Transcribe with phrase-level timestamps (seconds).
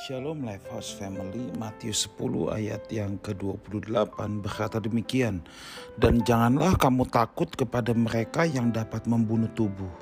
[0.00, 5.44] Shalom Lifehouse Family Matius 10 ayat yang ke-28 berkata demikian
[6.00, 9.92] Dan janganlah kamu takut kepada mereka yang dapat membunuh tubuh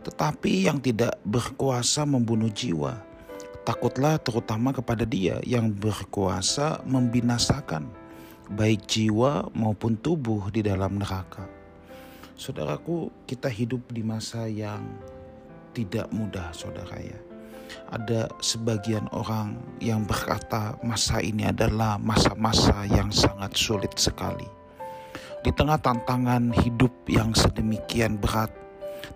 [0.00, 2.96] Tetapi yang tidak berkuasa membunuh jiwa.
[3.68, 7.84] Takutlah terutama kepada dia yang berkuasa membinasakan
[8.48, 11.44] Baik jiwa maupun tubuh di dalam neraka.
[12.32, 14.88] Saudaraku kita hidup di masa yang
[15.76, 17.33] tidak mudah saudara ya
[17.90, 24.46] ada sebagian orang yang berkata masa ini adalah masa-masa yang sangat sulit sekali.
[25.44, 28.48] Di tengah tantangan hidup yang sedemikian berat,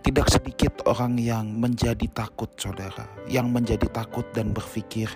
[0.05, 5.09] tidak sedikit orang yang menjadi takut, saudara, yang menjadi takut dan berpikir,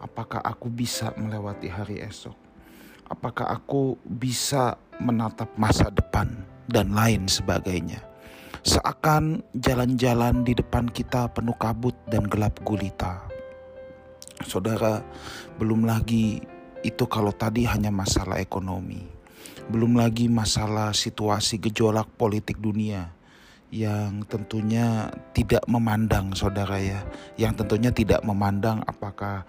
[0.00, 2.34] apakah aku bisa melewati hari esok?
[3.06, 6.26] Apakah aku bisa menatap masa depan
[6.66, 8.02] dan lain sebagainya?
[8.62, 13.26] Seakan jalan-jalan di depan kita penuh kabut dan gelap gulita.
[14.44, 15.00] Saudara,
[15.56, 16.40] belum lagi
[16.84, 19.02] itu kalau tadi hanya masalah ekonomi.
[19.66, 23.10] Belum lagi masalah situasi gejolak politik dunia
[23.74, 27.02] yang tentunya tidak memandang saudara ya,
[27.34, 29.42] yang tentunya tidak memandang apakah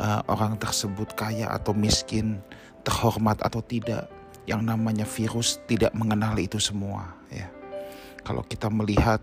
[0.00, 2.40] uh, orang tersebut kaya atau miskin,
[2.86, 4.08] terhormat atau tidak.
[4.48, 7.59] Yang namanya virus tidak mengenal itu semua ya.
[8.22, 9.20] Kalau kita melihat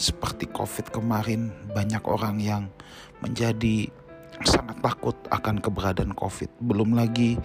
[0.00, 2.62] seperti COVID kemarin, banyak orang yang
[3.22, 3.88] menjadi
[4.42, 6.50] sangat takut akan keberadaan COVID.
[6.64, 7.38] Belum lagi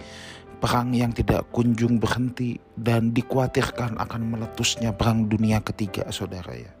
[0.58, 6.72] perang yang tidak kunjung berhenti dan dikhawatirkan akan meletusnya perang dunia ketiga, saudara ya.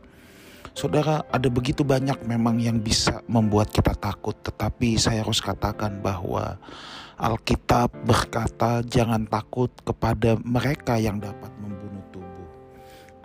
[0.74, 6.54] Saudara, ada begitu banyak memang yang bisa membuat kita takut, tetapi saya harus katakan bahwa
[7.18, 11.50] Alkitab berkata, "Jangan takut kepada mereka yang dapat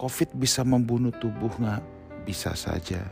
[0.03, 1.79] COVID bisa membunuh tubuh nggak?
[2.27, 3.07] Bisa saja.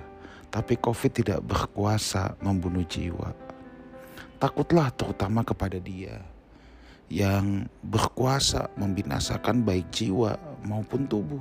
[0.51, 3.31] Tapi COVID tidak berkuasa membunuh jiwa.
[4.35, 6.19] Takutlah terutama kepada dia
[7.07, 10.35] yang berkuasa membinasakan baik jiwa
[10.67, 11.39] maupun tubuh.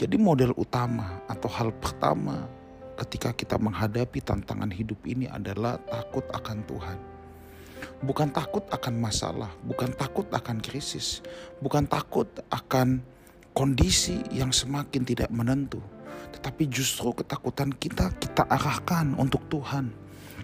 [0.00, 2.48] Jadi model utama atau hal pertama
[2.96, 6.98] ketika kita menghadapi tantangan hidup ini adalah takut akan Tuhan.
[8.00, 11.20] Bukan takut akan masalah, bukan takut akan krisis,
[11.60, 13.11] bukan takut akan
[13.52, 15.80] kondisi yang semakin tidak menentu,
[16.36, 19.92] tetapi justru ketakutan kita kita arahkan untuk Tuhan.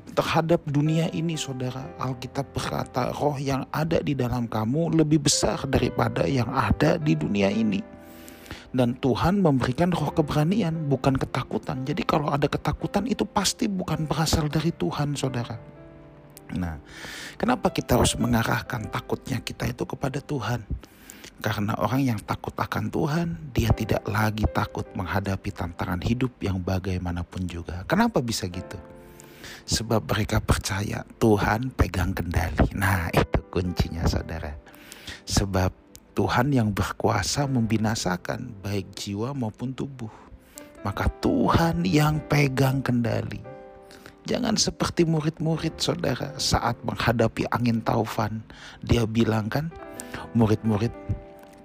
[0.09, 6.25] Terhadap dunia ini, saudara, Alkitab berkata, "Roh yang ada di dalam kamu lebih besar daripada
[6.25, 7.85] yang ada di dunia ini."
[8.69, 11.85] Dan Tuhan memberikan roh keberanian, bukan ketakutan.
[11.85, 15.57] Jadi, kalau ada ketakutan, itu pasti bukan berasal dari Tuhan, saudara.
[16.57, 16.81] Nah,
[17.37, 20.65] kenapa kita harus mengarahkan takutnya kita itu kepada Tuhan?
[21.39, 27.47] Karena orang yang takut akan Tuhan, dia tidak lagi takut menghadapi tantangan hidup yang bagaimanapun
[27.47, 27.87] juga.
[27.87, 28.75] Kenapa bisa gitu?
[29.69, 32.75] Sebab mereka percaya Tuhan pegang kendali.
[32.75, 34.51] Nah, itu kuncinya, saudara.
[35.31, 35.71] Sebab
[36.19, 40.11] Tuhan yang berkuasa membinasakan baik jiwa maupun tubuh.
[40.83, 43.39] Maka Tuhan yang pegang kendali.
[44.27, 48.43] Jangan seperti murid-murid saudara saat menghadapi angin taufan.
[48.83, 49.71] Dia bilang kan,
[50.35, 50.91] murid-murid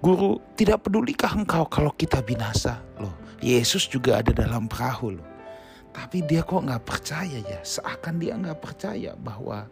[0.04, 2.84] Guru, tidak pedulikah engkau kalau kita binasa?
[3.00, 5.28] Loh, Yesus juga ada dalam perahu loh.
[5.96, 9.64] Tapi dia kok nggak percaya ya, seakan dia nggak percaya bahwa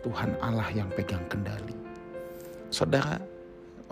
[0.00, 1.76] Tuhan Allah yang pegang kendali.
[2.72, 3.20] Saudara,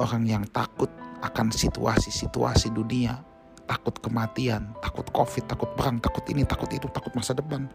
[0.00, 0.88] orang yang takut
[1.20, 3.20] akan situasi-situasi dunia,
[3.68, 7.68] takut kematian, takut covid, takut perang, takut ini, takut itu, takut masa depan.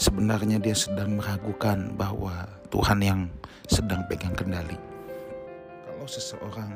[0.00, 3.20] Sebenarnya dia sedang meragukan bahwa Tuhan yang
[3.68, 4.91] sedang pegang kendali
[6.02, 6.74] kalau seseorang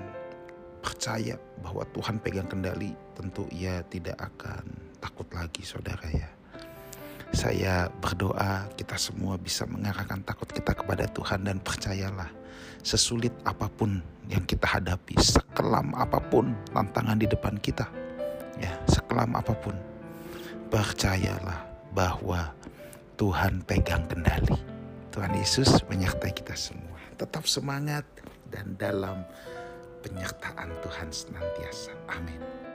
[0.78, 4.62] percaya bahwa Tuhan pegang kendali, tentu ia tidak akan
[5.02, 6.30] takut lagi, saudara ya.
[7.34, 12.30] Saya berdoa kita semua bisa mengarahkan takut kita kepada Tuhan dan percayalah
[12.86, 13.98] sesulit apa pun
[14.30, 17.90] yang kita hadapi, sekelam apa pun tantangan di depan kita,
[18.62, 19.74] ya sekelam apa pun,
[20.70, 21.66] percayalah
[21.98, 22.54] bahwa
[23.18, 24.54] Tuhan pegang kendali.
[25.10, 26.94] Tuhan Yesus menyertai kita semua.
[27.18, 28.06] Tetap semangat
[28.50, 29.22] dan dalam
[30.02, 31.92] penyertaan Tuhan senantiasa.
[32.10, 32.65] Amin.